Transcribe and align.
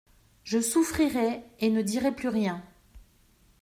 Je 0.43 0.59
souffrirai, 0.59 1.43
et 1.59 1.69
ne 1.69 1.83
dirai 1.83 2.11
plus 2.11 2.29
rien. 2.29 2.63